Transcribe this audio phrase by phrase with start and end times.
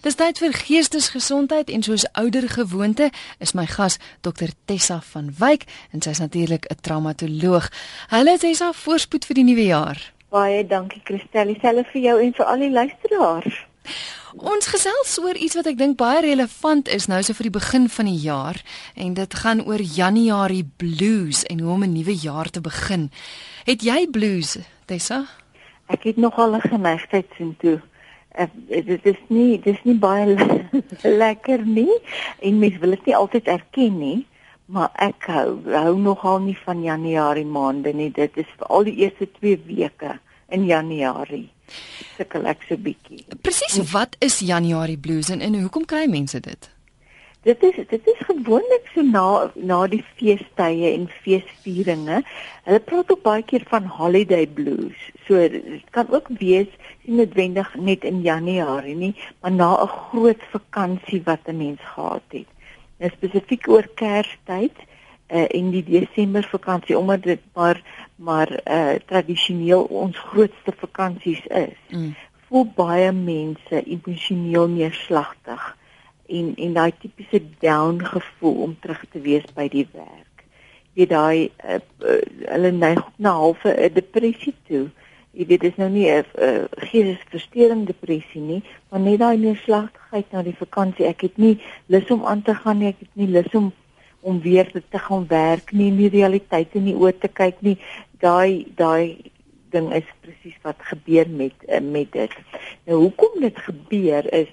[0.00, 3.10] Dis tyd vir geestesgesondheid en soos ouer gewoonte
[3.44, 7.68] is my gas Dr Tessa van Wyk en sy's natuurlik 'n traumatoloog.
[8.08, 10.12] Hallo Tessa, voorspoed vir die nuwe jaar.
[10.30, 13.66] Baie dankie Christel, dieselfde vir jou en vir al die luisteraars.
[14.36, 17.88] Ons gesels oor iets wat ek dink baie relevant is nou so vir die begin
[17.88, 18.62] van die jaar
[18.94, 23.10] en dit gaan oor Januarie blues en hoe om 'n nuwe jaar te begin.
[23.64, 25.26] Het jy blues, Tessa?
[25.88, 27.80] Ek het nogal 'n geneigtheid sien toe
[28.38, 30.82] uh, dit is nie dit is nie baie le
[31.24, 32.00] lekker nie
[32.38, 34.18] en mens wil dit nie altyd erken nie
[34.70, 38.10] maar ek hou hou nogal nie van Januarie maande nie.
[38.14, 40.18] Dit is vir al die eerste 2 weke
[40.54, 41.48] in Januarie
[42.16, 43.22] sukkel ek so bietjie.
[43.46, 46.70] Presies wat is Januarie blues en, en hoekom kry mense dit
[47.42, 52.18] Dit is dit is gewoonlik so na na die feestydde en feesvieringe.
[52.66, 55.06] Hulle praat ook baie keer van holiday blues.
[55.24, 56.68] So dit kan ook wees
[57.06, 62.28] nie noodwendig net in Januarie nie, maar na 'n groot vakansie wat 'n mens gehad
[62.28, 62.50] het.
[62.98, 64.76] Nou spesifiek oor Kerstyd
[65.32, 67.82] uh, en die Desember vakansie omdat dit maar
[68.16, 71.76] maar uh, tradisioneel ons grootste vakansies is.
[71.88, 72.14] Mm.
[72.48, 75.76] Voel baie mense emosioneel neerslagtig
[76.38, 80.44] en en daai tipiese down gevoel om terug te wees by die werk.
[80.98, 82.18] Jy daai uh, uh,
[82.50, 84.88] hulle neig na halfe 'n depressie toe.
[85.30, 90.32] Jy weet dit is nou nie 'n uh, geestesversteurende depressie nie, maar net daai neerslagtigheid
[90.32, 91.06] na die vakansie.
[91.06, 93.72] Ek het nie lus om aan te gaan nie, ek het nie lus om
[94.20, 97.78] om weer te gaan werk nie, nie realiteit in die oë te kyk nie.
[98.20, 99.30] Daai daai
[99.70, 102.34] ding is presies wat gebeur met uh, met dit.
[102.84, 104.50] Nou hoekom dit gebeur is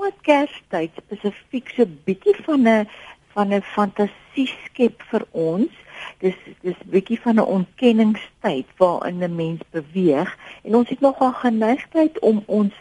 [0.00, 2.88] wat Kerstyd spesifiek so bietjie van 'n
[3.34, 5.72] van 'n fantasie skep vir ons.
[6.18, 12.18] Dis dis bietjie van 'n ontkenningstyd waarin 'n mens beweeg en ons het nogal geneigtheid
[12.18, 12.74] om ons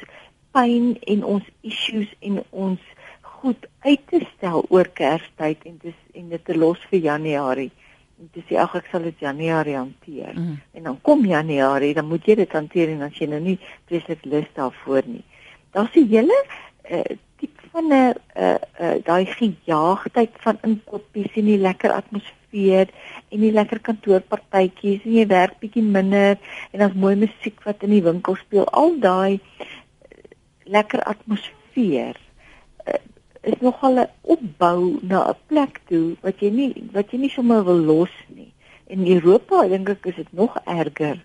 [0.52, 2.80] pyn en ons issues en ons
[3.22, 7.72] goed uit te stel oor Kerstyd en dis en dit te los vir Januarie.
[8.20, 10.34] En dis ag ek sal dit Januarie hanteer.
[10.36, 10.60] Mm.
[10.74, 14.24] En dan kom Januarie, dan moet jy dit hanteer en as jy nou nie presies
[14.24, 15.24] lus daarvoor nie.
[15.72, 16.44] Daar's 'n hele
[16.92, 22.88] uh, tipe van 'n uh, uh, daai gejaagdheid van inkopies en die lekker atmosfeer
[23.30, 26.38] en die lekker kantoorpartytjies en jy werk bietjie minder
[26.72, 29.68] en daar's mooi musiek wat in die winkel speel al daai uh,
[30.64, 32.18] lekker atmosfeer
[32.86, 33.02] uh,
[33.42, 37.64] is nogal 'n opbou na 'n plek toe wat jy nie wat jy nie sommer
[37.64, 38.54] wil los nie
[38.88, 41.18] in Europa dink ek is dit nog erger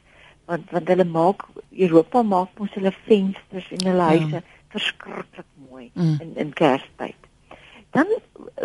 [0.47, 4.11] want want hulle maak Europa maak mos hulle vensters en hulle ja.
[4.13, 4.43] huise ja.
[4.75, 6.17] Verskriklik mooi mm.
[6.21, 7.21] in in Kerstyd.
[7.95, 8.11] Dan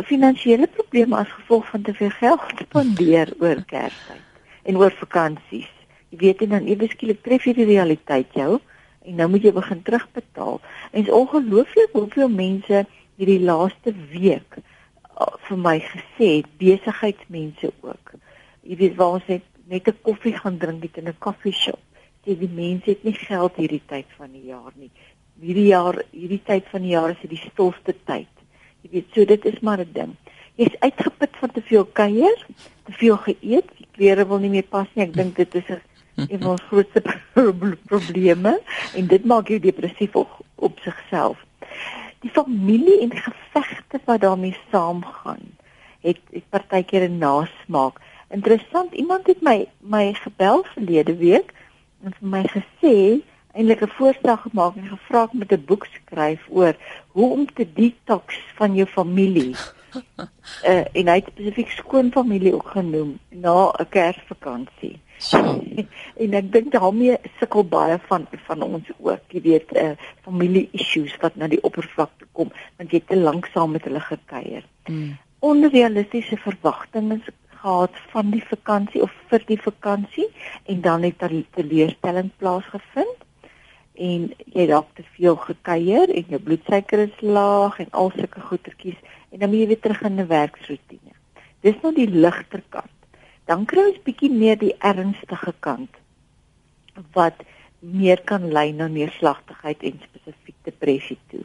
[0.10, 4.26] finansiële probleme as gevolg van te veel geld spandeer oor Kerstyd
[4.64, 5.70] en oor vakansies.
[6.10, 8.58] Jy weet en dan ewe skielik tref jy die realiteit jou
[9.06, 10.58] en nou moet jy begin terugbetaal.
[10.92, 12.86] En is ongelooflik hoeveel mense
[13.20, 18.16] hierdie laaste week uh, vir my gesê het besigheidsmense ook.
[18.66, 21.82] Jy weet waar ons net net 'n koffie gaan drink het in 'n koffieshop.
[22.26, 24.92] Sê die mense het nie geld hierdie tyd van die jaar nie
[25.42, 28.30] hierdie jaar hierdie tyd van die jaar is dit die stilste tyd.
[28.84, 30.16] Jy weet, so dit is maar 'n ding.
[30.56, 32.46] Jy's uitgeput van te veel kuier,
[32.86, 35.06] te veel geëet, die klere wil nie meer pas nie.
[35.06, 35.82] Ek dink dit is 'n
[36.28, 37.02] een van ons grootste
[37.86, 38.60] probleme
[38.96, 41.38] en dit maak jou depressief op, op sigself.
[42.20, 45.56] Die familie en gevegte wat daarmee saamgaan,
[46.02, 48.00] het het partykeer 'n nasmaak.
[48.30, 51.54] Interessant, iemand het my my gebel verlede week
[52.04, 53.22] en vir my gesê
[53.54, 56.76] eintlik 'n voorstel gemaak en gevra om met 'n boek skryf oor
[57.08, 59.56] hoe om te detox van jou familie.
[60.68, 65.00] uh, en hy het spesifiek skoonfamilie ook genoem na 'n Kersvakansie.
[66.24, 71.18] en ek dink daarmee sukkel baie van van ons ook, jy weet, uh, familie issues
[71.22, 74.64] wat na die oppervlakte kom want jy het te lank saam met hulle gekuier.
[74.88, 75.18] Mm.
[75.40, 77.20] Onrealistiese verwagtinge
[77.62, 80.28] gehad van die vakansie of vir die vakansie
[80.64, 83.28] en dan het daar 'n teleurstelling plaasgevind
[84.00, 89.00] en jy dalk te veel gekuier en jou bloedsuiker is laag en al sulke goetertjies
[89.30, 91.14] en dan moet jy weer terug in 'n werksroetine.
[91.62, 92.98] Dis nou die ligter kant.
[93.46, 95.96] Dan kry ons bietjie meer die ernstige kant
[97.14, 97.36] wat
[97.80, 101.44] meer kan lei na neerslagtigheid en spesifiek depressie toe.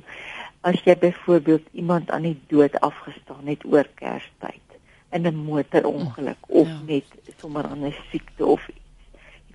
[0.61, 4.79] As jy byvoorbeeld iemand aan die dood afgestaan het oor Kerstyd
[5.15, 6.81] in 'n motorongeluk of ja.
[6.87, 7.05] net
[7.39, 8.79] sommer aan 'n siekte of iets.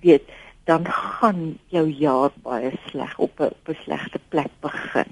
[0.00, 0.28] weet,
[0.64, 5.10] dan gaan jou jaar baie sleg op 'n op 'n slegte plek begin.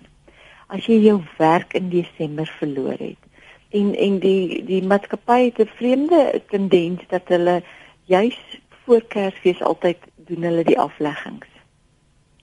[0.66, 3.28] As jy jou werk in Desember verloor het
[3.68, 7.62] en en die die maatskappy het 'n vreemde tendens dat hulle
[8.04, 8.38] juis
[8.84, 11.46] voor Kersfees altyd doen hulle die afleggings.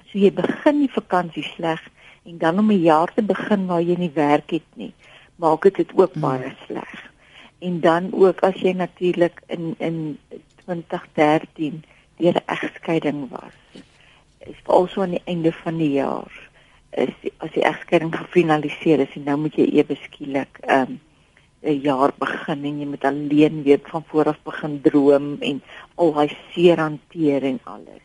[0.06, 1.82] So jy begin die vakansie sleg
[2.24, 4.94] en dan om 'n jaar te begin waar jy nie werk het nie,
[5.36, 6.22] maak dit dit ook hmm.
[6.22, 7.12] baie sleg.
[7.60, 10.18] En dan ook as jy natuurlik in in
[10.66, 11.84] 2013
[12.18, 13.58] deur 'n egskeiding was.
[14.40, 16.46] Is also aan die einde van die jaar
[16.96, 21.00] is die, as die egskeiding gefinaliseer is en nou moet jy ewe skielik um
[21.66, 25.62] 'n jaar begin en jy moet alleen weer van voor af begin droom en
[25.96, 28.04] al daai seer hanteer en alles.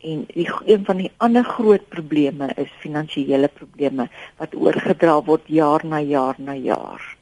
[0.00, 5.86] En die een van die ander groot probleme is finansiële probleme wat oorgedra word jaar
[5.86, 7.16] na jaar na jaar.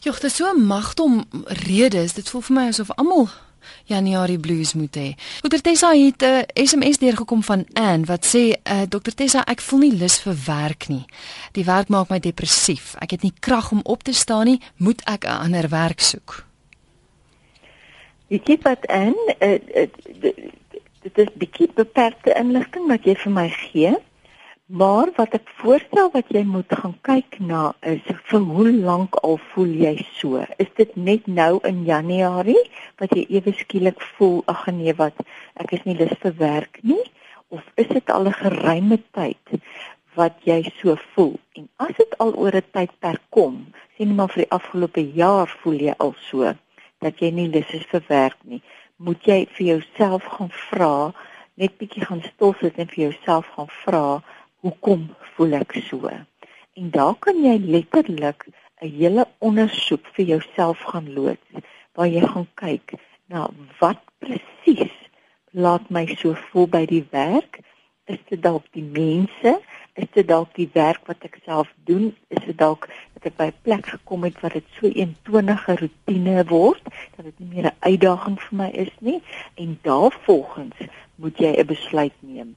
[0.00, 1.24] Jogg, dit is so 'n magtom
[1.66, 2.14] redes.
[2.14, 3.28] Dit voel vir my asof almal
[3.84, 5.08] Januarie blues moet hê.
[5.40, 9.60] Dr Tessa het 'n uh, SMS deurgekom van Ann wat sê uh, Dr Tessa ek
[9.60, 11.04] voel nie lus vir werk nie.
[11.52, 12.94] Die werk maak my depressief.
[12.98, 14.60] Ek het nie krag om op te staan nie.
[14.76, 16.44] Moet ek 'n ander werk soek?
[18.28, 19.58] Ek kyk wat Ann uh,
[21.04, 23.94] dit is bietjie beperkte inligting wat jy vir my gee.
[24.66, 28.00] Maar wat ek voorstel wat jy moet gaan kyk na is
[28.30, 30.40] vir hoe lank al voel jy so?
[30.56, 32.62] Is dit net nou in Januarie
[32.96, 35.18] wat jy ewe skielik voel ag nee wat
[35.60, 37.02] ek is nie lus vir werk nie
[37.52, 39.60] of is dit al 'n geruime tyd
[40.16, 41.36] wat jy so voel?
[41.60, 43.66] En as dit al oor 'n tydperk kom,
[43.98, 46.54] sien maar vir die afgelope jaar voel jy al so
[47.04, 48.62] dat jy nie lus is vir werk nie,
[48.96, 51.12] moet jy vir jouself gaan vra,
[51.54, 54.22] net bietjie gaan stil sit en vir jouself gaan vra
[54.64, 56.08] hoekom voel ek so?
[56.74, 58.46] En daar kan jy letterlik
[58.80, 62.94] 'n hele ondersoek vir jouself gaan loods waar jy gaan kyk
[63.28, 63.50] na
[63.80, 64.96] wat presies
[65.52, 67.60] laat my so voel by die werk?
[68.04, 69.60] Is dit dalk die mense?
[69.94, 72.16] Is dit dalk die werk wat ek self doen?
[72.28, 76.44] Is dit dalk dat ek by 'n plek gekom het waar dit so eentonige rotine
[76.48, 76.84] word
[77.16, 79.22] dat dit nie meer 'n uitdaging vir my is nie?
[79.54, 80.76] En daarvolgens
[81.14, 82.56] moet jy 'n besluit neem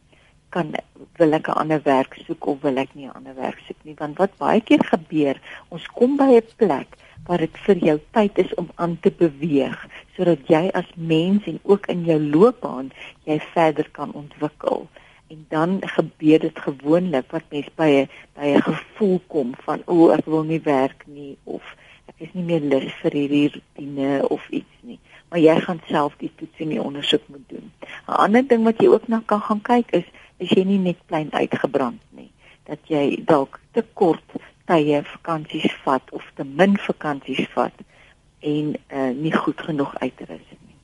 [0.50, 0.74] kan
[1.18, 3.96] wil ek 'n ander werk soek of wil ek nie 'n ander werk soek nie.
[3.98, 5.38] Want wat baie keer gebeur
[5.70, 6.90] ons kom by 'n plek
[7.28, 9.80] waar dit vir jou tyd is om aan te beweeg
[10.16, 12.92] sodat jy as mens en ook in jou loopbaan
[13.24, 14.88] jy verder kan ontwikkel.
[15.28, 19.94] En dan gebeur dit gewoonlik wat mens by 'n by 'n gevoel kom van o
[19.94, 21.76] oh, ek wil nie werk nie of
[22.08, 25.00] ek is nie meer lus vir hierdie rutine of iets nie.
[25.30, 27.72] Maar jy gaan self die toets en die ondersoek moet doen.
[28.08, 31.00] 'n ander ding wat jy ook na kan gaan kyk is is jy nie net
[31.07, 32.31] klein uitgebrand nie
[32.68, 34.38] dat jy dalk te kort
[34.68, 37.86] tye vakansies vat of te min vakansies vat
[38.39, 40.75] en uh, nie goed genoeg uitrus nie.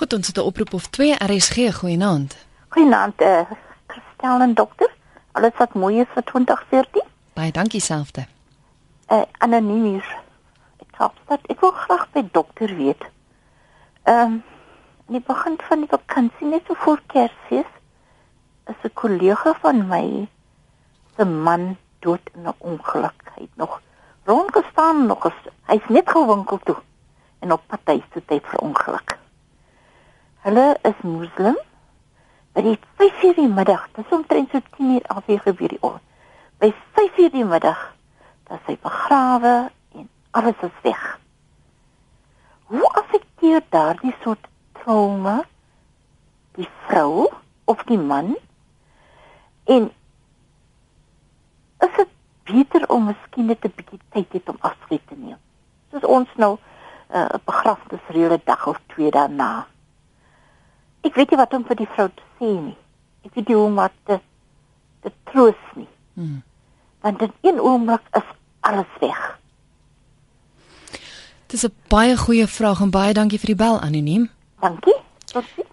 [0.00, 2.36] Goed, ons het 'n oproep of twee RSG goeienaand.
[2.68, 3.50] Goeienaand eh uh,
[3.86, 4.90] Christel en dokter.
[5.32, 7.02] Alles wat mooi is vir 2014?
[7.32, 8.26] Baie dankie selfde.
[9.06, 10.16] Eh uh, anoniem hier.
[10.80, 13.02] Ek hoop dat ek wil graag by dokter weet.
[14.02, 14.42] Ehm um,
[15.06, 17.72] in die begin van die vakansie net so voor Kersfees
[18.68, 20.28] is 'n kollega van my
[21.16, 23.18] se man dood in 'n ongeluk.
[23.34, 23.80] Hy het nog
[24.24, 26.76] rondgestaan nog as hy's net gewinkel toe
[27.38, 29.18] en op pad huis toe het vir ongeluk.
[30.44, 31.58] Hulle is moslim.
[32.52, 36.00] By die 5:00 die middag, dis omtrent so 10:00 af hier gebeur die oor.
[36.58, 37.94] By 5:00 die middag,
[38.48, 41.18] dat sy begrawe en alles is weg.
[42.64, 45.44] Hoe affekteer daardie soort trauma
[46.52, 47.28] die vrou
[47.64, 48.36] of die man
[49.68, 49.90] En
[51.78, 52.08] is dit
[52.44, 55.36] beter om miskien net 'n bietjie tyd het om afskeid te neem?
[55.90, 56.56] Soos ons nou
[57.08, 59.66] eh, 'n uh, begrafnisreële dag of twee daarna.
[61.00, 62.76] Ek weet nie wat om vir die vrou te sê nie.
[63.22, 64.20] Ek weet nie hoe om te
[65.00, 65.88] te troos nie.
[66.14, 66.42] Hmm.
[67.00, 68.28] Want in een oomblik is
[68.60, 69.38] alles weg.
[71.46, 74.30] Dis 'n baie goeie vraag en baie dankie vir die bel anoniem.
[74.60, 74.96] Dankie.
[75.24, 75.67] Totsiens.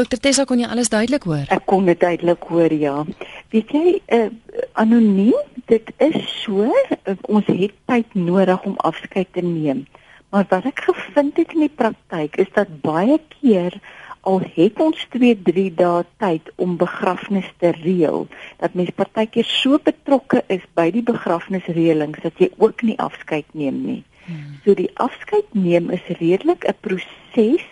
[0.00, 1.42] Dokter Tessa kon jy alles duidelik hoor?
[1.52, 3.02] Ek kon dit duidelik hoor, ja.
[3.52, 4.30] Weet jy, uh,
[4.80, 5.36] anoniem,
[5.68, 9.82] dit is so, uh, ons het tyd nodig om afskeid te neem.
[10.32, 13.76] Maar wat ek gevind het in die praktyk is dat baie keer
[14.24, 18.24] al het ons 2-3 dae tyd om begrafnis te reël,
[18.62, 23.84] dat mens partykeer so betrokke is by die begrafnisreëlings dat jy ook nie afskeid neem
[23.84, 24.00] nie.
[24.24, 24.56] Hmm.
[24.64, 27.68] So die afskeid neem is redelik 'n proses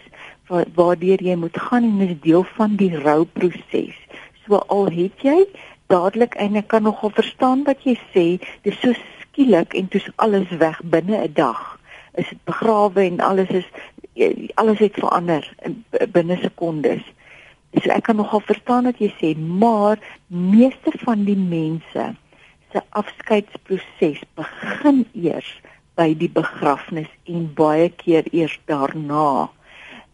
[0.48, 3.96] waardeur jy moet gaan en dit is deel van die rouproses.
[4.44, 5.44] So al het jy
[5.92, 8.26] dadelik en ek kan nogal verstaan wat jy sê,
[8.64, 11.78] dit is so skielik en is alles weg binne 'n dag.
[12.14, 13.68] Is dit begrawe en alles is
[14.54, 15.44] alles het verander
[16.12, 17.04] binne sekondes.
[17.72, 22.14] So ek kan nogal verstaan wat jy sê, maar meeste van die mense
[22.72, 25.60] se afskeidsproses begin eers
[25.98, 29.48] by die begrafnis en baie keer eers daarna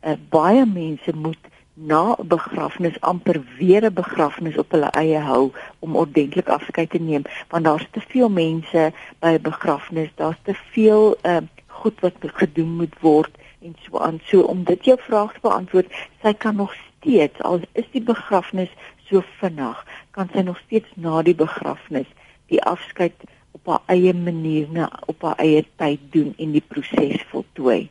[0.05, 5.53] uh, baie mense moet na 'n begrafnis amper weer 'n begrafnis op hulle eie hou
[5.79, 10.55] om ordentlik afskeid te neem want daar's te veel mense by 'n begrafnis daar's te
[10.55, 13.33] veel uh, goed wat gedoen moet word
[13.63, 14.21] en so aan.
[14.25, 15.93] So om dit jou vraag te beantwoord
[16.23, 18.71] sy kan nog steeds al is die begrafnis
[19.09, 22.07] so vinnig kan sy nog steeds na die begrafnis
[22.47, 23.17] die afskeid
[23.51, 27.89] op haar eie manier na op haar eie tyd doen en die proses voltooi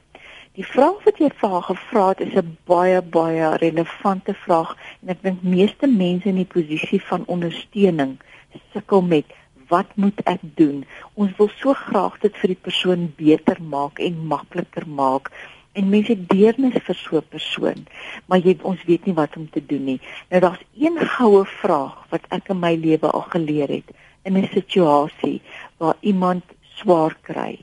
[0.54, 5.10] Die vraag wat jy vir haar gevra het is 'n baie baie relevante vraag en
[5.14, 8.12] ek dink meeste mense in die posisie van ondersteuning
[8.74, 9.34] sukkel met
[9.74, 10.86] wat moet ek doen?
[11.16, 15.34] Ons wil so graag dit vir die persoon beter maak en makliker maak
[15.74, 17.88] en mense deernis vir so 'n persoon,
[18.28, 20.00] maar jy ons weet nie wat om te doen nie.
[20.30, 23.90] Nou daar's een goue vraag wat ek in my lewe al geleer het
[24.24, 25.42] in 'n situasie
[25.80, 26.44] waar iemand
[26.78, 27.58] swaar kry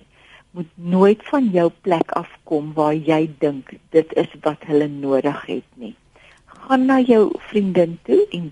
[0.50, 5.66] moet nooit van jou plek afkom waar jy dink dit is wat hulle nodig het
[5.74, 5.94] nie.
[6.44, 8.50] Gaan na jou vriendin toe en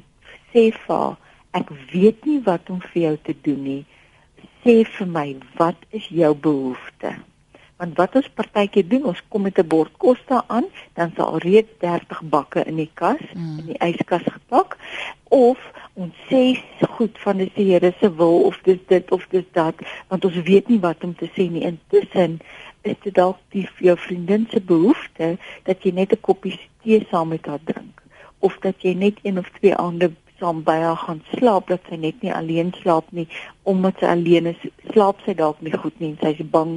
[0.52, 1.16] sê vir haar,
[1.58, 3.82] ek weet nie wat om vir jou te doen nie.
[4.62, 5.26] Sê vir my,
[5.58, 7.16] wat is jou behoefte?
[7.78, 11.18] Want wat ons partykeer doen, ons kom met 'n bord kos daar aan, dan is
[11.18, 13.58] al reeds 30 bakke in die kas, mm.
[13.58, 14.76] in die yskas gepak,
[15.28, 15.58] of
[15.94, 16.58] ons sê
[16.98, 19.74] goed van die Here se wil of dis dit of dis dat,
[20.08, 21.62] want ons weet nie wat om te sê nie.
[21.62, 22.40] Intussen
[22.82, 27.28] is dit dalk die jou vriendin se behoefte dat jy net 'n koppie tee saam
[27.28, 28.02] met haar drink
[28.38, 31.96] of dat jy net een of twee aande saam by haar gaan slaap dat sy
[31.96, 33.26] net nie alleen slaap nie
[33.62, 34.60] omdat sy alleen is
[34.92, 36.74] slaap sy dalk nie goed nie en sy is bang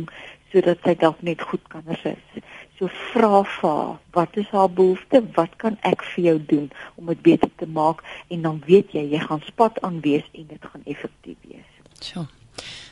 [0.51, 2.43] sodat sy dalk net goed kan rus.
[2.79, 5.21] So vra vir haar, wat is haar behoefte?
[5.37, 6.67] Wat kan ek vir jou doen
[6.97, 8.03] om dit beter te maak?
[8.33, 11.81] En dan weet jy, jy gaan spat aan wees en dit gaan effektief wees.
[12.01, 12.25] Sjoe.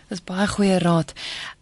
[0.10, 1.12] Dis baie goeie raad.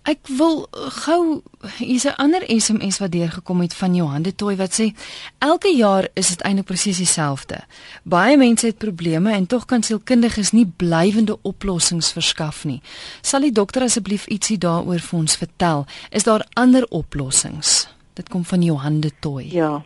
[0.07, 0.61] Ek wil
[1.03, 1.41] gou
[1.77, 4.95] hier's 'n ander SMS wat deurgekom het van Johan de Tooi wat sê
[5.39, 7.59] elke jaar is dit eintlik presies dieselfde.
[8.03, 12.81] Baie mense het probleme en tog kan sielkundiges nie blywende oplossings verskaf nie.
[13.21, 15.85] Sal die dokter asseblief ietsie daaroor vir ons vertel?
[16.09, 17.87] Is daar ander oplossings?
[18.13, 19.53] Dit kom van Johan de Tooi.
[19.53, 19.83] Ja.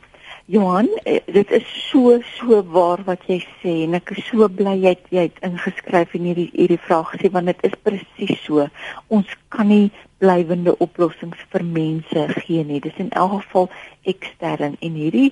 [0.52, 4.74] Johan, eh, dit is so so waar wat jy sê en ek is so bly
[4.82, 8.66] jy het, jy het ingeskryf en hierdie hierdie vraag gesê want dit is presies so.
[9.08, 9.86] Ons kan nie
[10.20, 12.82] blywende oplossings vir mense gee nie.
[12.84, 13.70] Dis in elk geval
[14.12, 15.30] ekstern en hierdie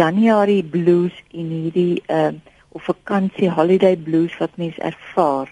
[0.00, 2.32] Januarie blues en hierdie uh
[2.74, 5.46] of vakansie holiday blues wat mens ervaar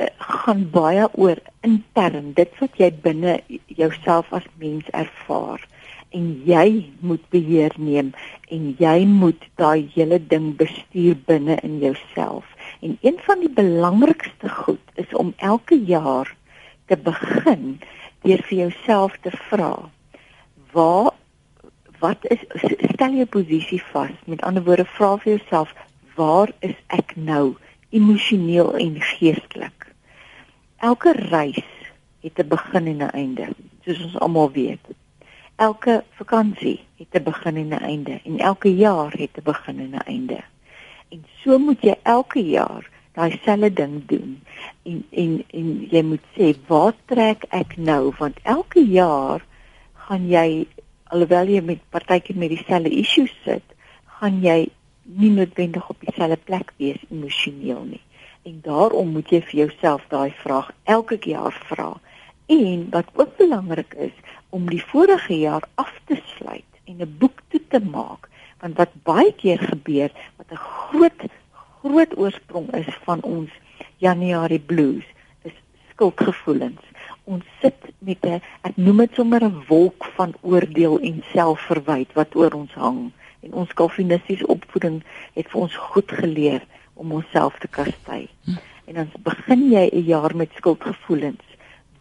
[0.00, 5.60] uh, gaan baie oor intern dit wat jy binne jouself as mens ervaar
[6.14, 6.68] en jy
[7.02, 8.12] moet beheer neem
[8.54, 12.46] en jy moet daai hele ding bestuur binne in jouself.
[12.86, 16.30] En een van die belangrikste goed is om elke jaar
[16.86, 17.80] te begin
[18.22, 19.72] deur vir jouself te vra:
[20.72, 21.12] "Waar
[21.98, 22.46] wat is
[22.94, 25.74] stel jou posisie vas?" Met ander woorde, vra vir jouself:
[26.14, 27.56] "Waar is ek nou
[27.90, 29.92] emosioneel en geestelik?"
[30.78, 31.64] Elke reis
[32.20, 33.48] het 'n begin en 'n einde,
[33.84, 34.94] soos ons almal weet
[35.56, 39.90] elke vakansie het 'n begin en 'n einde en elke jaar het 'n begin en
[39.90, 40.40] 'n einde.
[41.08, 44.42] En so moet jy elke jaar daai selfde ding doen.
[44.82, 49.44] En en en jy moet sê, "Waar trek ek nou?" Want elke jaar
[49.92, 50.66] gaan jy
[51.04, 53.62] alhoewel jy met partykeer met dieselfde issues sit,
[54.18, 54.68] gaan jy
[55.02, 58.02] nie noodwendig op dieselfde plek wees emosioneel nie.
[58.42, 62.00] En daarom moet jy vir jouself daai vraag elke jaar vra.
[62.46, 64.16] En wat ook belangrik is,
[64.54, 68.28] om die vorige jaar af te sluit en 'n boek toe te maak
[68.60, 71.20] want wat baie keer gebeur wat 'n groot
[71.82, 73.50] groot oorsprong is van ons
[73.96, 75.06] Januarie blues
[75.42, 75.56] is
[75.90, 76.84] skuldgevoelens.
[77.24, 82.36] Ons sit met 'n ek noem dit sommer 'n wolk van oordeel en selfverwyd wat
[82.36, 85.02] oor ons hang en ons kalvinistiese opvoeding
[85.34, 86.62] het vir ons goed geleer
[86.94, 88.28] om onsself te kastei.
[88.44, 88.50] Hm.
[88.84, 91.53] En dan begin jy 'n jaar met skuldgevoelens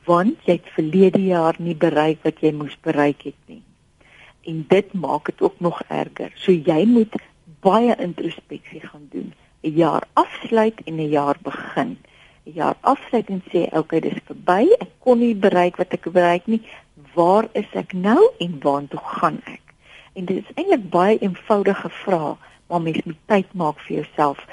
[0.06, 3.62] want jy het verlede jaar nie bereik wat jy moes bereik het nie.
[4.50, 6.32] En dit maak dit ook nog erger.
[6.36, 7.16] So jy moet
[7.64, 9.34] baie introspeksie gaan doen.
[9.64, 11.98] 'n Jaar afsluit en 'n jaar begin.
[12.46, 14.64] 'n Jaar afsluit en sê, "Oké, okay, dis verby.
[14.80, 16.62] Ek kon nie bereik wat ek bereik nie.
[17.14, 19.62] Waar is ek nou en waartoe gaan ek?"
[20.14, 22.36] En dit is eintlik baie eenvoudige vrae,
[22.68, 24.46] maar mens moet tyd maak vir jouself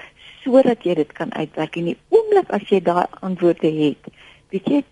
[0.43, 1.77] sodat jy dit kan uitwerk.
[1.77, 4.09] En die oomblik as jy daai antwoorde het,
[4.49, 4.85] weet jy,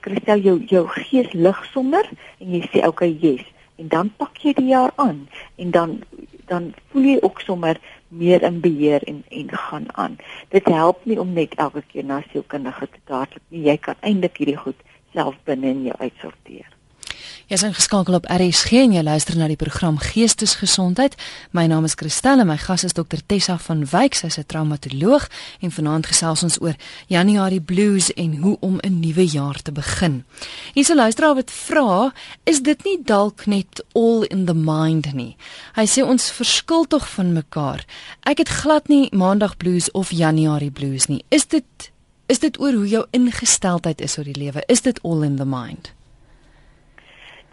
[0.00, 2.04] kristel jou jou gees lig sommer
[2.38, 3.44] en jy sê okay yes
[3.80, 5.26] en dan pak jy die jaar aan
[5.56, 5.98] en dan
[6.46, 10.16] dan voel jy ook sommer meer in beheer en en gaan aan.
[10.48, 13.64] Dit help nie om net elke keer na sielkundige te hardloop nie.
[13.70, 14.84] Jy kan eintlik hierdie goed
[15.16, 16.68] self binne in jou uitsorteer.
[17.52, 21.18] Jy is ingeskakel op RSG en jy luister na die program Geestesgesondheid.
[21.52, 25.28] My naam is Christel en my gas is Dr Tessa van Wyk, sy's 'n traumatoloog
[25.60, 26.72] en vanaand gesels ons oor
[27.08, 30.24] Januarie blues en hoe om 'n nuwe jaar te begin.
[30.72, 35.36] Hier se luisteraar wat vra, is dit nie dalk net all in the mind nie?
[35.74, 37.84] Hy sê ons verskil tog van mekaar.
[38.22, 41.24] Ek het glad nie Maandag blues of Januarie blues nie.
[41.28, 41.64] Is dit
[42.28, 44.62] is dit oor hoe jou ingesteldheid is oor die lewe?
[44.68, 45.92] Is dit all in the mind?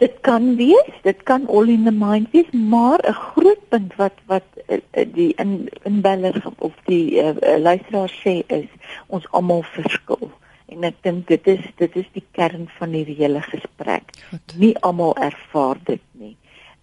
[0.00, 4.16] Dit kan wees, dit kan all in the mind wees, maar 'n groot punt wat
[4.26, 4.78] wat uh,
[5.12, 8.68] die in inbeller of die uh, luisteraar sê is
[9.06, 10.30] ons almal verskil.
[10.72, 14.16] En ek dink dit is dit is die kern van die hele gesprek.
[14.30, 14.54] Goed.
[14.56, 16.36] Nie almal ervaar dit nie.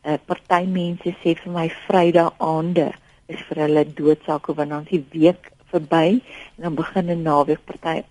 [0.06, 2.92] 'n uh, Party mense sê vir my Vrydag aande
[3.28, 6.22] is vir hulle doodsake want dan is die week verby
[6.56, 8.04] en dan begin 'n naweek party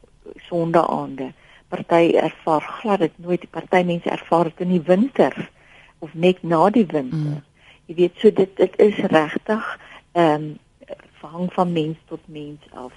[0.49, 1.33] Sondag aande
[1.69, 5.35] party ervaar glad dit nooit die party mense ervaar dit in die winter
[5.99, 7.39] of net na die winter.
[7.39, 7.43] Mm.
[7.87, 9.73] Jy weet so dit dit is regtig
[10.13, 10.55] ehm um,
[11.27, 12.93] hang van mens tot mens af.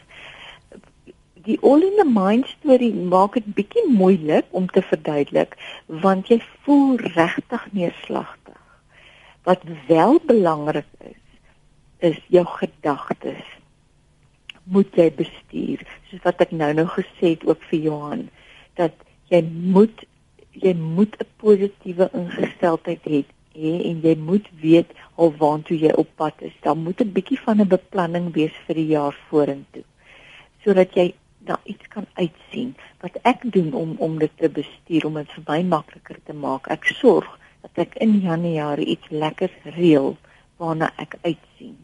[1.33, 5.55] Die all in the mind storie maak dit bietjie moeilik om te verduidelik
[6.03, 8.59] want jy voel regtig neerslagtig.
[9.49, 11.17] Wat wel belangrik is
[11.99, 13.47] is jou gedagtes
[14.63, 18.27] moet jy bestuur soos wat ek nou nou gesê het ook vir Johan
[18.79, 18.95] dat
[19.29, 19.41] jy
[19.75, 20.05] moet
[20.59, 23.23] jy moet 'n positiewe ingesteldheid hê
[23.89, 26.55] en jy moet weet al waartoe jy op pad is.
[26.61, 29.83] Daar moet 'n bietjie van 'n beplanning wees vir die jaar vorentoe.
[30.63, 32.75] Sodat jy daar iets kan uitsien.
[33.01, 36.67] Wat ek doen om om dit te bestuur om dit vir my makliker te maak.
[36.67, 40.17] Ek sorg dat ek in Januarie iets lekker reël
[40.57, 41.77] waarna ek uitsien.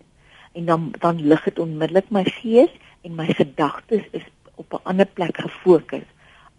[0.51, 2.71] En dan dan lig dit onmiddellik my gees
[3.01, 6.07] en my gedagtes is op 'n ander plek gefokus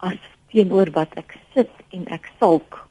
[0.06, 0.18] as
[0.52, 2.82] teenoor wat ek sit en ek sulk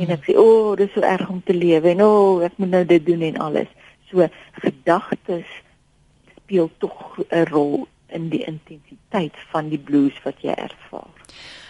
[0.00, 2.56] en ek sê o, oh, dis so erg om te lewe en o, oh, ek
[2.62, 3.70] moet nou dit doen en alles.
[4.08, 4.26] So
[4.62, 5.48] gedagtes
[6.38, 11.10] speel tog 'n rol in die intensiteit van die blues wat jy ervaar.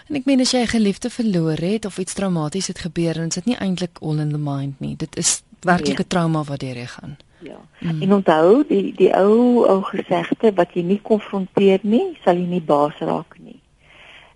[0.08, 3.28] En ek meen as jy 'n geliefde verloor het of iets traumaties het gebeur en
[3.28, 4.96] dit is nie eintlik all in the mind nie.
[4.96, 6.08] Dit is werklike nee.
[6.08, 7.16] trauma wat jy gaan.
[7.42, 7.60] Ja.
[7.80, 8.02] Mm.
[8.02, 12.62] En onthou die die ou ou gesegde wat jy nie konfronteer nie, sal jy nie
[12.62, 13.60] baas raak nie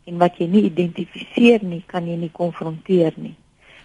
[0.05, 3.35] en wat jy nie identifiseer nie, kan jy nie konfronteer nie.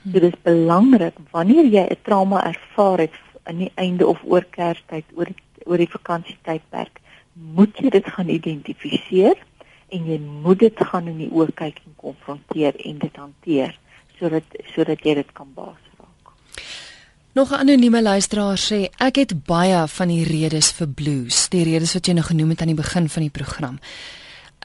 [0.03, 5.05] So dis belangrik wanneer jy 'n trauma ervaar het aan die einde of oor Kerstyd,
[5.15, 5.27] oor
[5.65, 6.99] oor die vakansietydperk,
[7.33, 9.35] moet jy dit gaan identifiseer
[9.89, 13.77] en jy moet dit gaan in die oë kyk en konfronteer en dit hanteer
[14.19, 14.43] sodat
[14.75, 16.33] sodat jy dit kan baas raak.
[17.33, 21.93] Nog 'n anonieme luisteraar sê ek het baie van die redes vir blues, die redes
[21.93, 23.79] wat jy nou genoem het aan die begin van die program.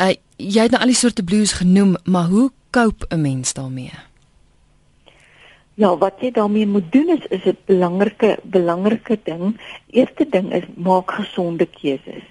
[0.00, 3.94] Uh jy het nou al die soorte blues genoem, maar hoe cope 'n mens daarmee?
[5.74, 9.61] Ja, wat jy daarmee moet doen is is 'n belangrike belangrike ding.
[9.90, 12.26] Eerste ding is maak gesonde keuses.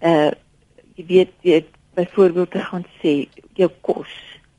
[0.00, 0.30] Uh
[0.94, 4.12] jy weet jy byvoorbeeld te gaan sê jou kos,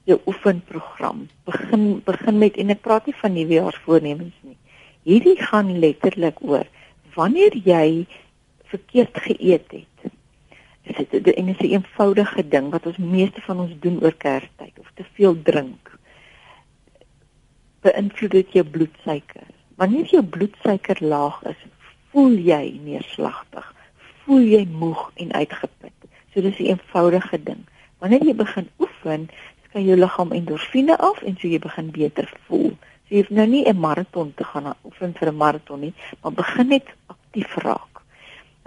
[0.03, 1.27] jou oefenprogram.
[1.43, 4.57] Begin begin met en ek praat nie van nuwejaarsvoornemens nie.
[5.03, 6.67] Hierdie gaan letterlik oor
[7.15, 8.05] wanneer jy
[8.63, 9.98] verkeerd geëet het
[10.97, 14.13] dit is 'n en is 'n eenvoudige ding wat ons meeste van ons doen oor
[14.13, 15.97] Kerstyd of te veel drink.
[17.81, 19.47] Beïnvloed dit jou bloedsuiker.
[19.75, 21.61] Wanneer jou bloedsuiker laag is,
[22.11, 23.73] voel jy neerslagtig,
[24.23, 25.97] voel jy moeg en uitgeput.
[26.33, 27.65] So dis 'n eenvoudige ding.
[27.99, 29.29] Wanneer jy begin oefen,
[29.67, 32.71] skei jou liggaam endorfine af en so jy begin beter voel.
[33.07, 36.31] So jy hoef nou nie 'n maraton te gaan oefen vir 'n maraton nie, maar
[36.31, 37.98] begin net aktief raak.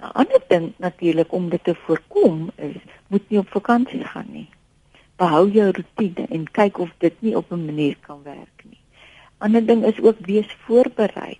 [0.03, 2.75] 'n ander ding natuurlik om dit te voorkom is
[3.07, 4.49] moet nie op vakansie gaan nie.
[5.15, 8.79] Behou jou rotine en kyk of dit nie op 'n manier kan werk nie.
[9.37, 11.39] Ander ding is ook wees voorberei.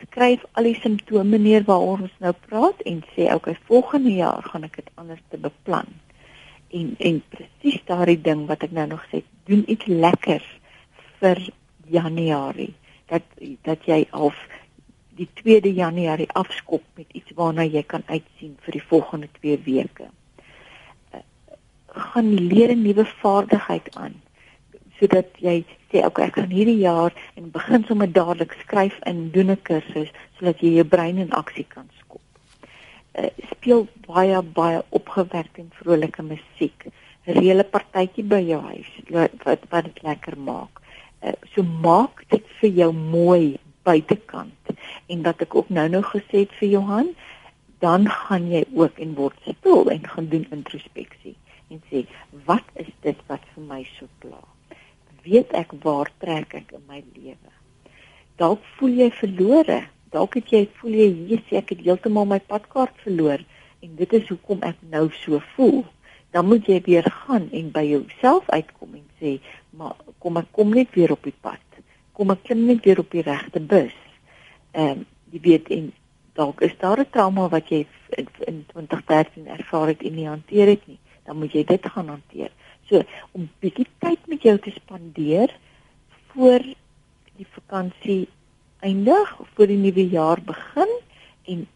[0.00, 4.64] Skryf al die simptome neer waaroor ons nou praat en sê okay, volgende jaar gaan
[4.64, 5.86] ek dit anders te beplan.
[6.68, 10.48] En en presies daardie ding wat ek nou nog sê, doen iets lekkers
[11.20, 11.50] vir
[11.86, 12.74] Januarie.
[13.06, 13.22] Dat
[13.62, 14.36] dat jy half
[15.20, 20.08] die 2de Januarie afskop met iets waarna jy kan uitsien vir die volgende 2 weke.
[21.12, 21.22] Uh,
[22.08, 24.16] gaan leer 'n nuwe vaardigheid aan
[25.00, 29.50] sodat jy sê okay ek gaan hierdie jaar en begin sommer dadelik skryf en doen
[29.50, 32.20] 'n kursus sodat jy jou brein in aksie kan skop.
[33.18, 36.86] Uh, speel baie baie opgewekte en vrolike musiek.
[37.24, 40.80] Reële partytjie by jou huis wat wat dit lekker maak.
[41.22, 44.59] Uh, so maak dit vir jou mooi buitekant
[45.10, 47.12] en wat ek ook nou-nou gesê het vir Johan,
[47.82, 51.36] dan gaan jy ook en word stil en gaan doen introspeksie
[51.70, 52.06] en sê
[52.46, 54.40] wat is dit wat vir my so pla?
[55.24, 57.54] weet ek waar trek ek in my lewe.
[58.40, 59.80] Dalk voel jy verlore.
[60.10, 63.42] Dalk het jy voel jy Jesus, ek het heeltemal my padkaart verloor
[63.80, 65.84] en dit is hoekom ek nou so voel.
[66.34, 69.38] Dan moet jy weer gaan en by jouself uitkom en sê,
[69.76, 71.62] maar kom ek kom net weer op die pad.
[72.16, 73.96] Kom ek klim net weer op die regte bus.
[74.72, 75.92] Ehm um, jy weet en
[76.34, 77.86] dalk is daar 'n trauma wat jy
[78.48, 80.98] in 2013 ervaar het en nie hanteer het nie.
[81.24, 82.50] Dan moet jy dit gaan hanteer.
[82.88, 83.02] So
[83.32, 85.56] om bietjie tyd met jou te spandeer
[86.32, 86.60] voor
[87.36, 88.28] die vakansie
[88.80, 90.90] eindig of voor die nuwe jaar begin
[91.44, 91.68] en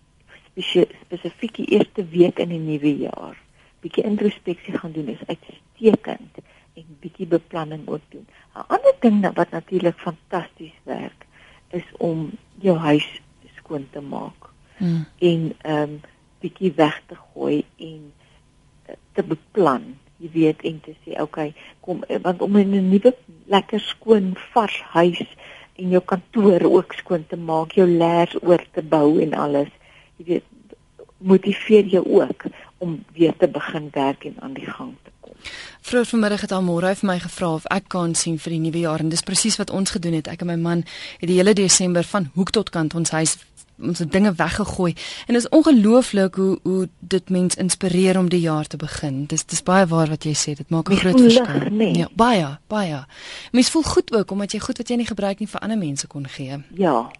[0.56, 3.36] spesifiek die eerste week in die nuwe jaar
[3.84, 6.40] bietjie introspeksie gaan doen is uitstekend
[6.74, 8.26] en bietjie beplanning ook doen.
[8.54, 11.26] 'n Ander ding wat natuurlik fantasties werk
[11.70, 12.30] is om
[12.62, 13.06] jou huis
[13.56, 15.06] skoon te maak hmm.
[15.18, 16.00] en ehm um,
[16.44, 18.00] bietjie weg te gooi en
[18.88, 23.14] uh, te beplan jy weet en te sê okay kom want om in 'n nuwe
[23.46, 25.24] lekker skoon vars huis
[25.74, 29.72] en jou kantoor ook skoon te maak jou lêers oor te bou en alles
[30.16, 30.44] jy weet
[31.24, 32.44] motiveer jou ook
[32.78, 34.94] om weer te begin werk en aan die gang.
[35.80, 39.00] Vroeër vanmiddag het almore vir my gevra of ek kan sien vir die nuwe jaar
[39.00, 40.28] en dis presies wat ons gedoen het.
[40.28, 40.84] Ek en my man
[41.20, 43.36] het die hele Desember van hoek tot kant ons huis
[43.82, 44.92] ons dinge weggegooi
[45.26, 49.24] en dit is ongelooflik hoe hoe dit mens inspireer om die jaar te begin.
[49.26, 51.70] Dis dis baie waar wat jy sê, dit maak 'n groot verskil.
[51.70, 51.94] Nee.
[51.94, 53.04] Ja, baie, baie.
[53.52, 56.06] Mens voel goed ook omdat jy goed wat jy nie gebruik nie vir ander mense
[56.06, 56.62] kon gee.
[56.74, 57.10] Ja.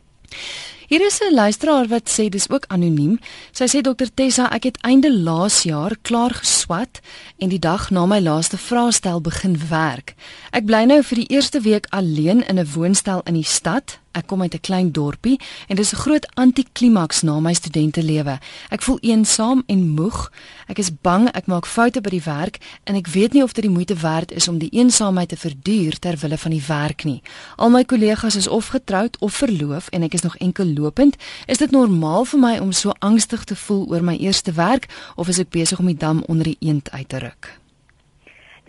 [0.86, 3.18] Hier is 'n luisteraar wat sê dis ook anoniem.
[3.52, 7.00] Sy sê dokter Tessa, ek het einde laas jaar klaar geswat
[7.38, 10.14] en die dag na my laaste vraestel begin werk.
[10.50, 13.98] Ek bly nou vir die eerste week alleen in 'n woonstel in die stad.
[14.14, 18.38] Ek kom uit 'n klein dorpie en dis 'n groot antiklimaks na my studentelewe.
[18.70, 20.32] Ek voel eensaam en moeg.
[20.66, 23.64] Ek is bang ek maak foute by die werk en ek weet nie of dit
[23.64, 27.22] die moeite werd is om die eensaamheid te verduur ter wille van die werk nie.
[27.56, 31.16] Al my kollegas is of getroud of verloof en ek is nog enkel lopend.
[31.46, 35.28] Is dit normaal vir my om so angstig te voel oor my eerste werk of
[35.28, 37.63] is ek besig om die dam onder die eend uit te ruk?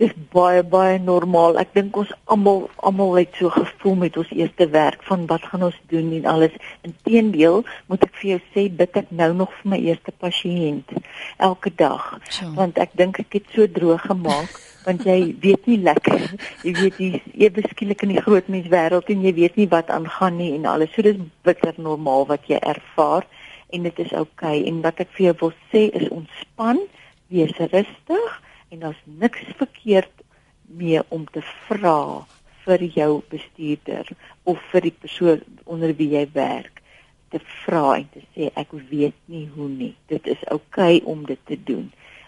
[0.00, 1.56] Dis baie baie normaal.
[1.60, 5.64] Ek dink ons almal almal het so gevoel met ons eerste werk van wat gaan
[5.70, 6.56] ons doen en alles.
[6.84, 10.92] Inteendeel, moet ek vir jou sê bid ek nou nog vir my eerste pasiënt
[11.48, 12.12] elke dag.
[12.28, 12.52] So.
[12.58, 16.28] Want ek dink ek het so droog gemaak want jy weet nie lekker.
[16.62, 19.90] Jy weet jy jy beskielik in die groot mens wêreld en jy weet nie wat
[19.90, 20.92] aangaan nie en alles.
[20.94, 23.26] So dis bitter normaal wat jy ervaar
[23.74, 24.66] en dit is oukei okay.
[24.68, 26.84] en wat ek vir jou wil sê is ontspan,
[27.32, 30.24] wees rustig en daar's niks verkeerd
[30.66, 32.26] mee om te vra
[32.66, 34.08] vir jou bestuurder
[34.42, 36.82] of vir die persoon onder wie jy werk
[37.34, 39.94] te vra en te sê ek weet nie hoe nie.
[40.10, 41.86] Dit is oukei okay om dit te doen.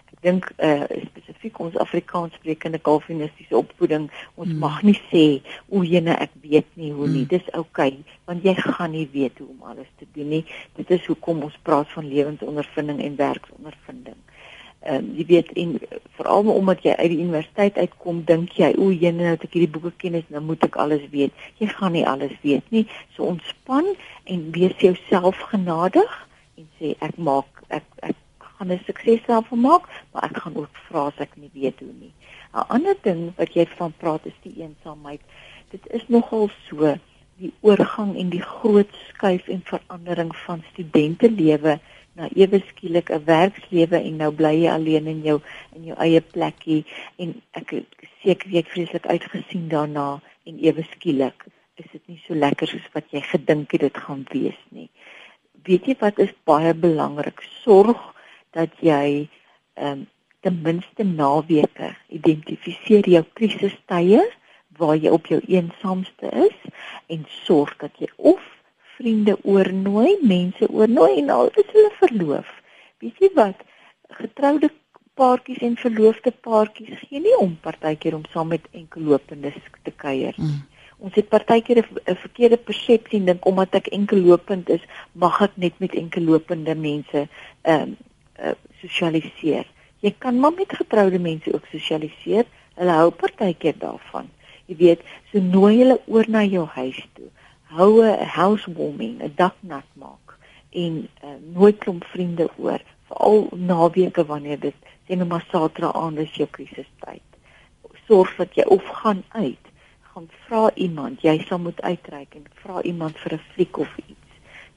[0.09, 4.59] Ek dink uh spesifiek ons Afrikaans sprekende kalvinistiese opvoeding, ons mm.
[4.63, 5.25] mag nie sê
[5.67, 7.25] o jene ek weet nie hoe nie.
[7.25, 7.31] Mm.
[7.35, 10.43] Dis oukei okay, want jy gaan nie weet hoe om alles te doen nie.
[10.79, 14.19] Dit is hoekom ons praat van lewensondervinding en werksondervinding
[14.79, 15.73] ehm um, jy weet en
[16.15, 19.73] veral omdat jy uit die universiteit uitkom dink jy o jy nou het ek hierdie
[19.73, 21.33] boeke kennis nou moet ek alles weet.
[21.59, 22.85] Jy gaan nie alles weet nie.
[23.15, 23.91] So ontspan
[24.23, 26.15] en wees jouself genadig
[26.55, 30.81] en sê ek maak ek ek gaan 'n sukses daarvan maak maar ek gaan ook
[30.87, 32.13] vra as ek nie weet hoe nie.
[32.53, 35.21] 'n ander ding wat jy van praat is die eensaamheid.
[35.69, 36.95] Dit is nogal so
[37.37, 41.79] die oorgang en die groot skuif en verandering van studente lewe
[42.19, 45.37] na ewe skielik 'n werkslewe en nou bly jy alleen in jou
[45.75, 46.81] in jou eie plekkie
[47.17, 47.73] en ek
[48.23, 50.09] seker jy het vreeslik uitgesien daarna
[50.45, 51.47] en ewe skielik
[51.79, 54.89] is dit nie so lekker soos wat jy gedink het dit gaan wees nie.
[55.63, 57.43] Weet jy wat is baie belangrik?
[57.63, 57.99] Sorg
[58.51, 59.27] dat jy
[59.75, 60.07] ehm um,
[60.39, 64.21] ten minste naweke identifiseer jou krisistye
[64.79, 66.59] waar jy op jou eensaamste is
[67.11, 68.43] en sorg dat jy of
[68.99, 72.49] vriende oornooi, mense oornooi en al is hulle verloof.
[72.99, 73.61] Weet jy wat?
[74.19, 74.69] Getroude
[75.19, 79.57] paartjies en verloofde paartjies gee nie om partykeer om saam met enkellopendes
[79.87, 80.35] te kuier.
[80.39, 80.59] Mm.
[80.99, 84.83] Ons het partykeer 'n verkeerde persepsie dink omdat ek enkellopend is,
[85.13, 87.27] mag ek net met enkellopende mense
[87.61, 87.97] ehm um,
[88.43, 89.65] uh, sosialiseer.
[90.03, 92.45] Jy kan maar met getroude mense ook sosialiseer.
[92.75, 94.27] Hulle hou partykeer daarvan.
[94.67, 97.31] Jy weet, so nooi hulle oor na jou huis toe
[97.77, 100.37] hou 'n housewarming, 'n dak nat maak
[100.69, 106.17] en uh, nooit klomp vriende oor, veral naweke wanneer dit sê nou maar Saterdag aand
[106.21, 107.25] is jou krisistyd.
[108.05, 109.65] Sorg dat jy of gaan uit,
[110.13, 114.17] gaan vra iemand, jy sal moet uitreik en vra iemand vir 'n fliek of iets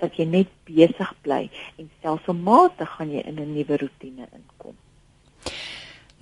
[0.02, 4.76] dat jy net besig bly en stelselmatig gaan jy in 'n nuwe rotine inkom.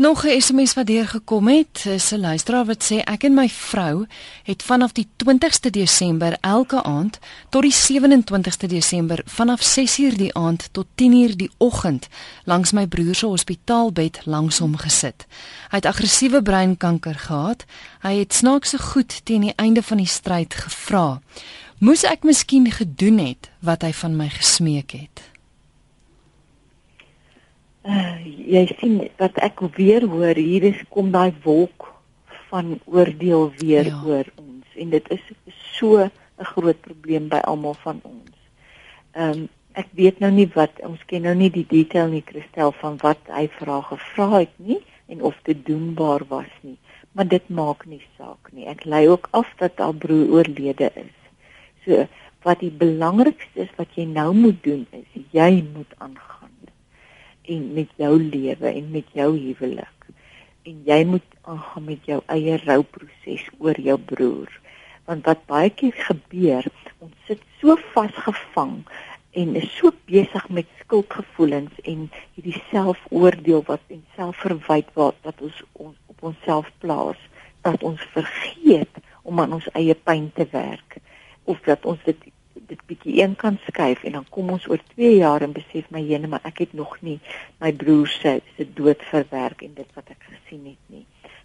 [0.01, 4.07] Nog 'n SMS wat deurgekom het, is 'n luisteraar wat sê ek en my vrou
[4.43, 10.69] het vanaf die 20ste Desember elke aand tot die 27ste Desember vanaf 6uur die aand
[10.73, 12.09] tot 10uur die oggend
[12.45, 15.27] langs my broer se hospitaalbed langs hom gesit.
[15.69, 17.65] Hy het aggressiewe breinkanker gehad.
[18.01, 21.21] Hy het snaakse goed teen die einde van die stryd gevra.
[21.79, 25.30] Moes ek miskien gedoen het wat hy van my gesmeek het?
[27.81, 31.87] Uh, jy sien wat ek weer hoor hier is kom daai wolk
[32.51, 34.01] van oordeel weer ja.
[34.05, 35.23] oor ons en dit is
[35.79, 38.37] so 'n groot probleem by almal van ons.
[39.17, 42.73] Ehm um, ek weet nou nie wat ons ken nou nie die detail nie Christel
[42.83, 46.77] van wat hy vra gevra het nie en of dit doenbaar was nie,
[47.13, 48.67] maar dit maak nie saak nie.
[48.67, 51.17] Ek lei ook af dat haar broer oorlede is.
[51.85, 52.07] So
[52.43, 56.40] wat die belangrikste is wat jy nou moet doen is jy moet aangaan
[57.43, 60.09] en met jou lewe en met jou huwelik.
[60.63, 64.51] En jy moet aangaan met jou eie rouproses oor jou broer.
[65.09, 66.67] Want wat baie keer gebeur,
[67.01, 68.83] ons sit so vasgevang
[69.31, 75.63] en is so besig met skuldgevoelens en hierdie selfoordeel wat en selfverwyt wat wat ons,
[75.73, 77.21] ons op onsself plaas
[77.63, 80.99] dat ons vergeet om aan ons eie pyn te werk
[81.51, 82.30] of dat ons dit
[82.71, 86.03] dit bietjie een kan skuif en dan kom ons oor 2 jaar en besef my
[86.07, 87.19] jene maar ek het nog nie
[87.63, 91.05] my broer se se dood verwerk en dit wat ek gesien het nie.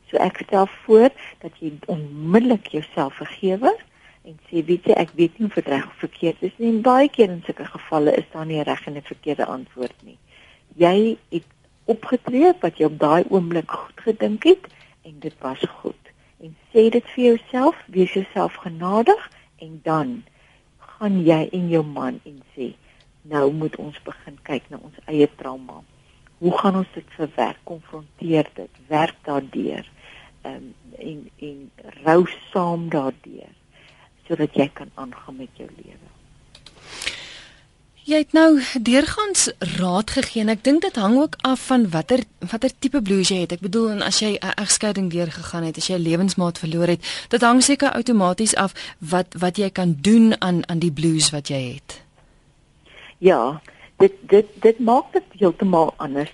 [0.09, 1.09] So ek stel voor
[1.41, 3.73] dat jy onmiddellik jouself vergewe
[4.25, 6.71] en sê weet jy ek weet nie of dit reg of verkeerd is nie.
[6.73, 10.17] En baie keer in sulke gevalle is daar nie reg en 'n verkeerde antwoord nie.
[10.75, 11.49] Jy het
[11.85, 14.65] opgetree wat jy op daai oomblik goed gedink het
[15.03, 16.01] en dit was goed.
[16.41, 19.29] En sê dit vir jouself, wees jouself genadig
[19.61, 20.23] en dan
[21.05, 22.71] gaan jy en jou man en sê
[23.29, 25.83] nou moet ons begin kyk na ons eie trauma.
[26.41, 27.59] Hoe gaan ons dit verwerk?
[27.69, 29.85] Konfronteer dit, werk daardeur.
[30.45, 33.53] Ehm um, en en rou saam daardeur
[34.25, 36.14] sodat jy kan aangaan met jou lewe.
[38.05, 39.47] Jy het nou deurgangs
[39.79, 43.39] raad gegee en ek dink dit hang ook af van watter watter tipe blues jy
[43.41, 43.55] het.
[43.55, 47.01] Ek bedoel en as jy 'n egskeiding deurgegaan het, as jy 'n lewensmaat verloor het,
[47.29, 51.47] dit hang seker outomaties af wat wat jy kan doen aan aan die blues wat
[51.47, 52.01] jy het.
[53.17, 53.61] Ja,
[53.97, 56.33] dit dit dit maak dit heeltemal anders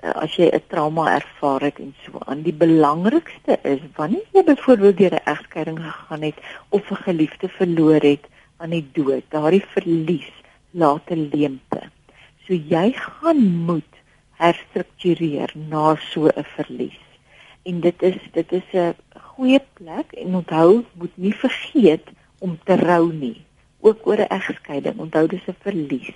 [0.00, 2.42] as jy 'n trauma ervaar het en so aan.
[2.42, 8.00] Die belangrikste is wanneer jy byvoorbeeld deur 'n egskeiding gegaan het of 'n geliefde verloor
[8.02, 10.41] het aan die dood, daardie verlies
[10.72, 11.90] late leemte.
[12.46, 14.00] So jy gaan moet
[14.40, 17.00] herstruktureer na so 'n verlies.
[17.62, 18.94] En dit is dit is 'n
[19.34, 22.06] goeie plek en onthou moet nie vergeet
[22.38, 23.44] om te rou nie.
[23.80, 26.14] Ook oor 'n egskeiding, onthou dis 'n verlies.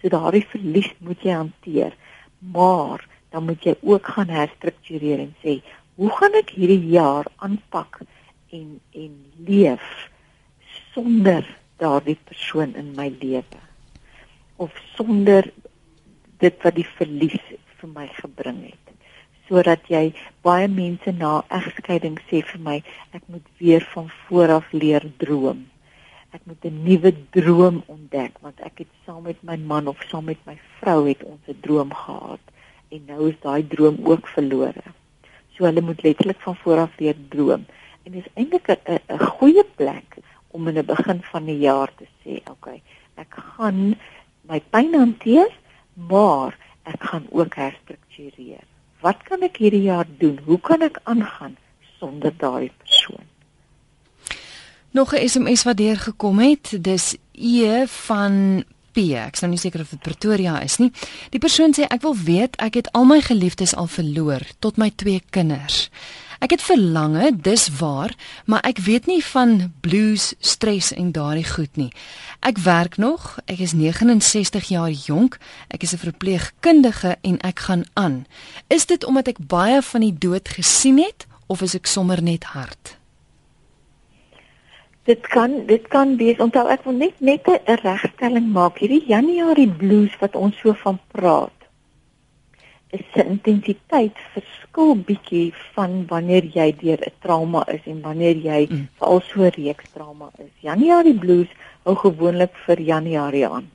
[0.00, 1.92] So daardie verlies moet jy hanteer.
[2.38, 5.60] Maar dan moet jy ook gaan herstruktureer en sê,
[5.94, 8.00] hoe gaan ek hierdie jaar aanpak
[8.50, 10.10] en en leef
[10.92, 13.67] sonder daardie persoon in my lewe?
[14.58, 15.46] Of sonder
[16.42, 17.38] dit wat die verlies
[17.78, 18.94] vir my gebring het.
[19.48, 20.10] Sodat jy
[20.44, 22.76] baie mense na egskeiding sê vir my
[23.16, 25.64] ek moet weer van voor af leer droom.
[26.34, 30.26] Ek moet 'n nuwe droom ontdek want ek het saam met my man of saam
[30.26, 32.44] met my vrou het ons 'n droom gehad.
[32.90, 34.86] En nou is daai droom ook verlore.
[35.54, 37.66] So hulle moet letterlik van voor af leer droom.
[38.04, 40.18] En dit is eintlik 'n goeie plek
[40.50, 42.82] om in die begin van die jaar te sê okay
[43.18, 43.96] ek gaan
[44.48, 45.50] my pyn hanteer,
[46.08, 46.56] maar
[46.88, 48.64] ek gaan ook herstruktureer.
[49.04, 50.38] Wat kan ek hierdie jaar doen?
[50.44, 51.56] Hoe kan ek aangaan
[51.98, 53.26] sonder daai persoon?
[54.90, 58.98] Nog 'n SMS wat deur gekom het, dis E van P.
[59.14, 60.90] Ek is nou nie seker of dit Pretoria is nie.
[61.30, 64.90] Die persoon sê ek wil weet ek het al my geliefdes al verloor tot my
[64.90, 65.90] twee kinders.
[66.38, 68.14] Ek het verlange, dis waar,
[68.46, 71.90] maar ek weet nie van blues, stres en daardie goed nie.
[72.46, 77.84] Ek werk nog, ek is 69 jaar jonk, ek is 'n verpleegkundige en ek gaan
[77.94, 78.26] aan.
[78.68, 82.44] Is dit omdat ek baie van die dood gesien het of is ek sommer net
[82.44, 82.96] hard?
[85.02, 88.78] Dit kan dit kan wees onthou ek wil net net 'n regstelling maak.
[88.78, 91.57] Hierdie Januarie blues wat ons so van praat
[92.90, 98.88] se intensiteit verskil bietjie van wanneer jy deur 'n trauma is en wanneer jy mm.
[98.98, 100.52] veral so reeks trauma is.
[100.60, 101.50] Januarie blues
[101.84, 103.68] hou gewoonlik vir Januarie aan.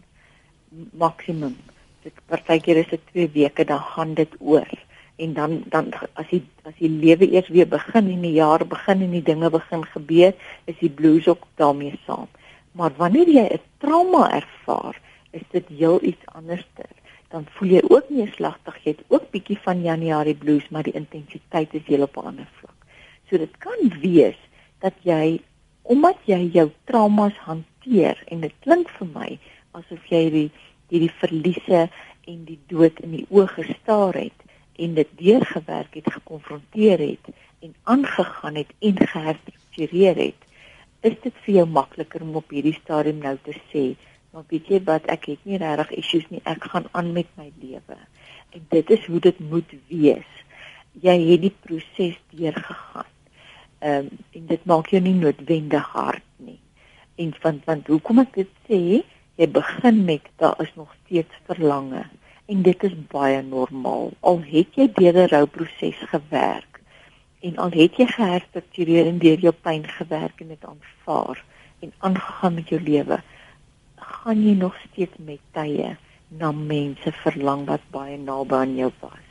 [0.97, 1.55] Maksimum.
[2.03, 4.71] Dit partykeer is dit 2 weke dan gaan dit oor.
[5.15, 9.01] En dan dan as jy as die lewe eers weer begin en die jaar begin
[9.01, 10.33] en die dinge begin gebeur,
[10.65, 12.27] is die blues ook daarmee saam.
[12.71, 14.97] Maar wanneer jy 'n trauma ervaar,
[15.31, 16.89] is dit heel iets anderster
[17.33, 18.75] dan voel jy ook neerslagtig.
[18.83, 22.49] Jy het ook bietjie van Januarie blues, maar die intensiteit is heel op 'n ander
[22.59, 22.77] vlak.
[23.29, 24.37] So dit kan wees
[24.79, 25.41] dat jy
[25.81, 29.39] omdat jy jou traumas hanteer en dit klink vir my
[29.71, 30.49] asof jy die
[30.89, 31.89] hierdie verliese
[32.27, 34.39] en die dood in die oë gestaar het
[34.77, 40.39] en dit deurgewerk het, gekonfronteer het en aangegaan het en geherstruktureer het,
[41.01, 43.83] is dit vir jou makliker om op hierdie stadium nou te sê
[44.33, 46.41] maar weet jy wat ek het nie regtig issues nie.
[46.49, 47.97] Ek gaan aan met my lewe.
[48.57, 50.31] En dit is hoe dit moet wees.
[51.05, 53.11] Jy het die proses deurgegaan.
[53.83, 56.59] Ehm um, en dit maak jou nie noodwendig hard nie.
[57.21, 58.81] En want want hoekom ek dit sê
[59.37, 62.05] jy begin met daar is nog steeds verlange.
[62.49, 64.11] En dit is baie normaal.
[64.19, 66.81] Al het jy deur 'n rouproses gewerk
[67.43, 71.43] en al het jy geherstruktureer en deur jou pyn gewerk en dit aanvaar
[71.79, 73.21] en aangegaan met jou lewe
[74.07, 75.95] gaan jy nog steeds met tye
[76.39, 79.29] na mense verlang wat baie naby aan jou was.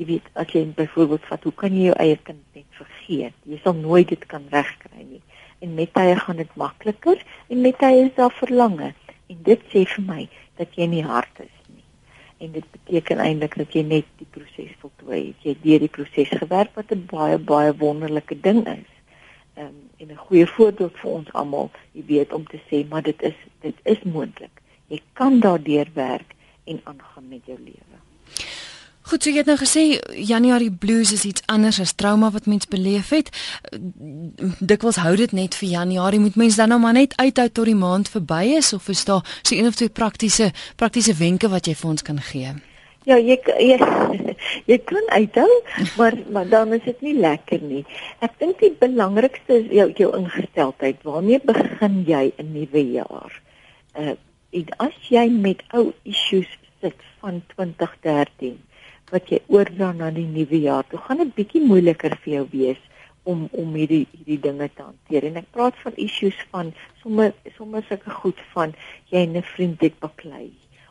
[0.00, 3.36] Jy weet, as jy byvoorbeeld vat, hoe kan jy jou eie kind net vergeet?
[3.44, 5.22] Jy sal nooit dit kan regkry nie.
[5.60, 8.92] En met tye gaan dit makliker en met tye is daar verlange.
[9.30, 10.22] En dit sê vir my
[10.60, 11.84] dat jy nie hard is nie.
[12.40, 15.44] En dit beteken eintlik dat jy net die proses voltooi het.
[15.44, 18.88] Jy het deur die proses gewerk wat 'n baie baie wonderlike ding is
[19.60, 23.22] um, en 'n goeie voorbeeld vir ons almal, jy weet om te sê maar dit
[23.22, 24.62] is dit is moontlik.
[24.86, 27.98] Jy kan daardeur werk en aangaan met jou lewe.
[29.10, 29.82] Goed, so jy het nou gesê
[30.22, 33.30] Januarie blues is iets anders as trauma wat mens beleef het.
[34.60, 36.20] Dikwels hou dit net vir Januarie.
[36.20, 39.26] Moet mens dan nou maar net uithou tot die maand verby is of is daar
[39.42, 42.54] so een of twee praktiese praktiese wenke wat jy vir ons kan gee?
[43.08, 43.38] Ja, jy
[43.70, 43.76] jy,
[44.68, 45.48] jy kan uithou,
[45.96, 47.80] maar maar dan is dit nie lekker nie.
[48.20, 51.00] Ek dink die belangrikste is jou jou ingesteldheid.
[51.08, 53.40] Waarmee begin jy 'n nuwe jaar?
[53.96, 54.16] Uh
[54.84, 56.50] as jy met ou issues
[56.82, 58.58] sit van 2013
[59.10, 62.80] wat jy oordra na die nuwe jaar, dan gaan dit bietjie moeiliker vir jou wees
[63.24, 65.24] om om hierdie hierdie dinge te hanteer.
[65.24, 68.76] En ek praat van issues van sommer sommer sulke goed van
[69.08, 70.50] jy en 'n vriend het baklei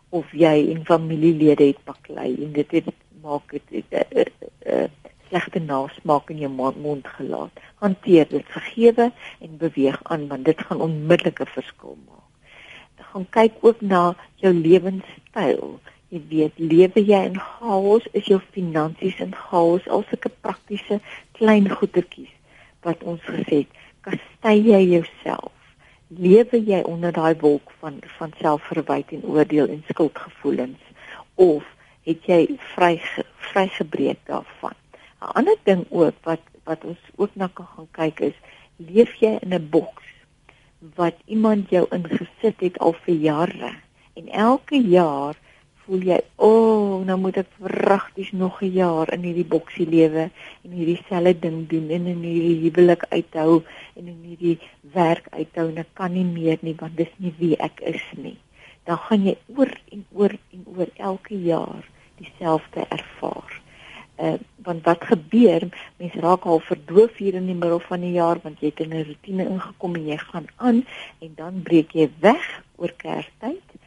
[0.09, 2.89] of jy en familielede het baklei en dit het
[3.21, 4.25] maak dit 'n uh, uh,
[4.73, 4.87] uh,
[5.27, 7.51] slegte nasmaak in jou mond gelaat.
[7.75, 12.25] Hanteer dit, vergewe en beweeg aan want dit gaan onmiddellike verskil maak.
[13.11, 15.79] Gaan kyk ook na jou lewenstyl.
[16.09, 20.99] Jy weet, lewe jy in chaos, is jou finansies in chaos, al sulke praktiese
[21.31, 22.33] klein goedertjies
[22.81, 25.58] wat ons gesê het, kastei jy jouself
[26.09, 30.81] lewe jy onder daai wolk van van selfverwyte en oordeel en skuldgevoelens?
[31.35, 31.63] Of
[32.03, 33.01] het jy vry
[33.51, 34.77] vrygebreek daarvan?
[35.21, 38.37] 'n ander ding ook wat wat ons ook na kan gaan kyk is
[38.77, 40.07] leef jy in 'n boks
[40.95, 43.71] wat iemand jou ingesit het al vir jare?
[44.13, 45.35] En elke jaar
[45.83, 50.29] voel jy, "O, oh, nou moet ek vragties nog 'n jaar in hierdie boksie lewe
[50.63, 53.63] en hierdie selfe ding doen en in hierdie huwelik uithou
[53.99, 54.57] en in hierdie
[54.95, 58.37] werk uithou en ek kan nie meer nie want dis nie wie ek is nie."
[58.87, 61.83] Dan gaan jy oor en oor en oor elke jaar
[62.17, 63.61] dieselfde ervaar.
[64.19, 65.63] Uh want wat gebeur?
[65.97, 68.95] Mense raak al verdoof hier in die middel van die jaar want jy het in
[68.95, 70.81] 'n rotine ingekom en jy gaan aan
[71.19, 73.77] en dan breek jy weg oor Kerstyd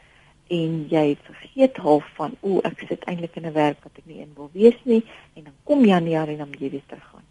[0.49, 4.21] en jy vergeet half van o ek sit eintlik in 'n werk wat ek nie
[4.25, 5.03] in wil wees nie
[5.35, 7.27] en dan kom Januarie en dan moet jy weer teruggaan.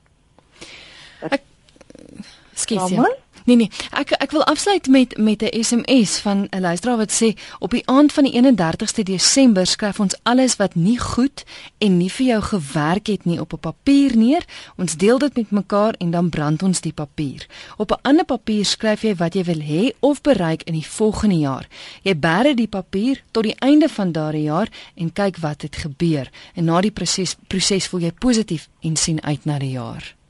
[2.62, 3.10] Skiet jy?
[3.46, 7.34] Nee nee, ek ek wil afsluit met met 'n SMS van 'n luisteraar wat sê
[7.60, 11.44] op die aand van die 31ste Desember skryf ons alles wat nie goed
[11.78, 14.46] en nie vir jou gewerk het nie op 'n papier neer.
[14.78, 17.48] Ons deel dit met mekaar en dan brand ons die papier.
[17.78, 21.38] Op 'n ander papier skryf jy wat jy wil hê of bereik in die volgende
[21.38, 21.68] jaar.
[22.02, 26.30] Jy bære die papier tot die einde van daardie jaar en kyk wat het gebeur.
[26.54, 30.21] En na die proses proses voel jy positief en sien uit na die jaar.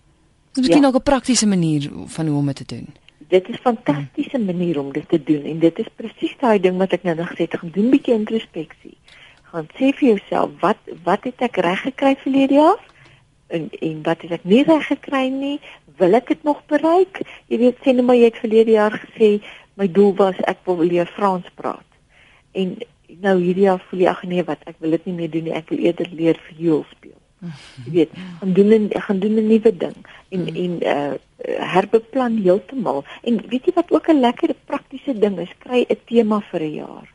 [0.51, 0.87] Dis miskien ja.
[0.87, 2.87] ook 'n praktiese manier van hoe om dit te doen.
[3.17, 6.77] Dit is 'n fantastiese manier om dit te doen en dit is presies daai ding
[6.77, 8.97] wat ek nou nog gesê het, gaan doen 'n bietjie introspeksie.
[9.41, 12.79] Gaan sê vir jouself, wat wat het ek reg gekry verlede jaar?
[13.47, 15.59] En en wat het ek nie reg gekry nie?
[15.97, 17.21] Wil ek dit nog bereik?
[17.47, 19.41] Jy weet, sê net maar jy het verlede jaar gesê
[19.73, 21.87] my doel was ek wil leer Frans praat.
[22.51, 25.43] En nou hierdie jaar voel jy ag nee, wat ek wil dit nie meer doen
[25.43, 25.53] nie.
[25.53, 27.20] Ek wil eerder leer viool speel.
[27.85, 29.97] Jy weet, gaan doen 'n gaan doen 'n nuwe ding
[30.29, 30.55] en mm.
[30.63, 31.13] en uh
[31.73, 33.03] herbeplan heeltemal.
[33.23, 36.73] En weet jy wat ook 'n lekker praktiese ding is, kry 'n tema vir 'n
[36.73, 37.07] jaar.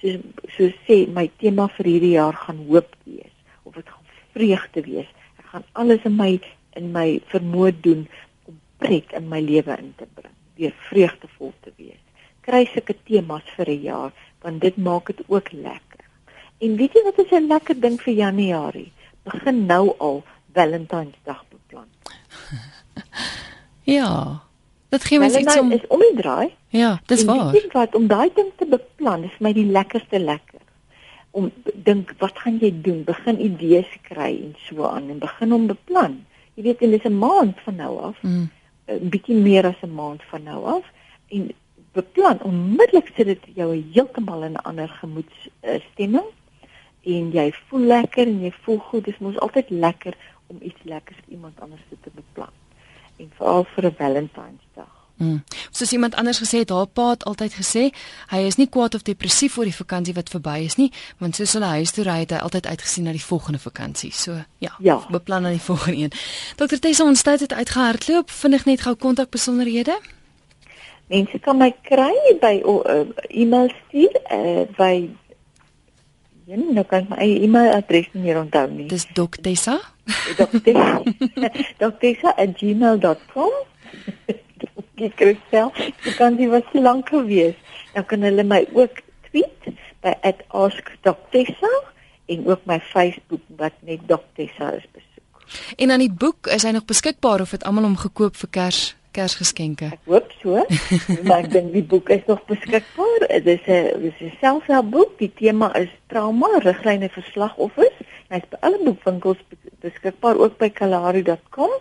[0.00, 0.16] Soos
[0.56, 5.10] so sê my tema vir hierdie jaar gaan hoop wees of dit gaan vreugde wees.
[5.38, 6.40] Ek gaan alles in my
[6.76, 8.08] in my vermoë doen
[8.44, 12.02] om pret in my lewe in te bring, weer vreugdevol te wees.
[12.40, 14.12] Kry sulke temas vir 'n jaar
[14.42, 15.90] want dit maak dit ook lekker
[16.60, 18.92] En weet jy wat is 'n lekker ding vir Januarie?
[19.22, 21.88] Begin nou al Valentynsdag beplan.
[23.90, 24.40] Ja.
[24.88, 26.54] Dit gee mens iets om is om die draai.
[26.68, 27.50] Ja, dis waar.
[27.50, 30.60] weet jy wat om daai ding te beplan is my die lekkerste lekker.
[31.30, 33.04] Om dink wat gaan jy doen?
[33.04, 36.20] Begin idees kry en so aan en begin om beplan.
[36.54, 38.22] Jy weet en dis 'n maand van nou af.
[38.22, 38.50] Mm.
[38.86, 40.84] 'n bietjie meer as 'n maand van nou af
[41.28, 41.50] en
[41.92, 46.28] beplan onmiddellik sit dit jou heeltemal in 'n ander gemoedsstemming
[47.02, 51.18] en jy voel lekker en jy voel goed dis mos altyd lekker om iets lekkers
[51.24, 52.54] vir iemand anders te beplan
[53.18, 55.44] en veral vir 'n Valentynsdag Mm.
[55.70, 57.82] Soos iemand anders gesê het, haar pa het altyd gesê,
[58.32, 60.88] hy is nie kwaad of depressief oor die vakansie wat verby is nie,
[61.18, 64.12] want soos hulle huis toe ry het hy altyd uitgesien na die volgende vakansie.
[64.16, 64.96] So, ja, Ja.
[65.10, 66.12] beplan aan die volgende een.
[66.56, 68.30] Dr Tessa, ons tyd het uitgehardloop.
[68.30, 70.00] Vinnig net gou kontak besonderhede.
[71.10, 75.10] mense kan my kry by uh, e-mail stuur uh, by
[76.50, 78.88] Ja, nou kan ek my eie e-mailadres nie meer onthou nie.
[78.90, 79.76] Dis Dr Tessa.
[81.78, 83.52] Dr.gmail.com
[85.06, 85.70] Ek Christel,
[86.02, 87.54] die kansie was so lank gewees.
[87.94, 88.98] Dan kan hulle my ook
[89.30, 89.70] tweet
[90.02, 90.12] by
[90.50, 91.70] @askdrtessa
[92.34, 95.46] en ook my Facebook wat net Dr.tessa is besoek.
[95.78, 98.82] En dan die boek, is hy nog beskikbaar of het almal hom gekoop vir Kers
[99.16, 99.90] Kersgeskenke?
[99.96, 100.64] Ek hoop so.
[101.26, 103.26] maar ek dink die boek is nog beskikbaar.
[103.28, 105.18] Dit is 'n dis 'n selfhelpboek.
[105.18, 107.98] Die tema is trauma, riglyne vir slagoffers.
[108.30, 109.40] Hy's by alle boekwinkels
[109.82, 111.72] beskikbaar ook by kalahari.com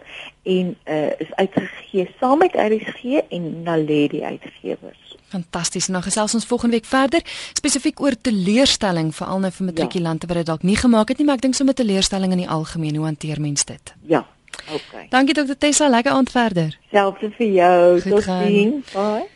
[0.43, 5.17] en uh, is uitgegee saam met RSG en Naledi uitgewers.
[5.29, 5.87] Fantasties.
[5.87, 7.21] Nou gesels ons volgende week verder
[7.53, 11.37] spesifiek oor teleurstelling veral nou vir matrikulante wat dit dalk nie gemaak het nie, maar
[11.37, 12.97] ek dink sommer teleurstelling in die algemeen.
[12.97, 13.93] Hoe hanteer mens dit?
[14.09, 14.25] Ja.
[14.71, 15.07] Okay.
[15.09, 16.77] Dankie Dr Tessa, lekker aand verder.
[16.91, 18.01] Selfs vir jou.
[18.01, 18.45] Goed Tot gaan.
[18.47, 18.83] sien.
[18.93, 19.27] Bye.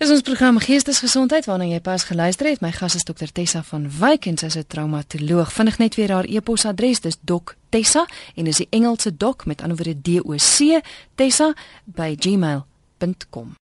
[0.00, 2.62] Dis ons program Geestesgesondheid waarna jy pas geluister het.
[2.64, 5.52] My gas is Dr Tessa van Wyk en sy is 'n traumatoloog.
[5.52, 10.00] Vinnig net weer haar e-posadres, dis doc.tessa en dis die Engelse doc met ander woorde
[10.00, 10.80] D O C
[11.14, 11.52] Tessa
[11.84, 13.56] by gmail.com.